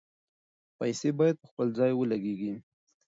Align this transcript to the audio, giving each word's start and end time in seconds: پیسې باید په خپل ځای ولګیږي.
پیسې 0.77 1.09
باید 1.19 1.35
په 1.41 1.45
خپل 1.51 1.67
ځای 1.79 1.91
ولګیږي. 1.95 2.53